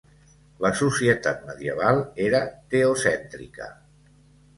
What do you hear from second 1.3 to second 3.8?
medieval era teocèntrica.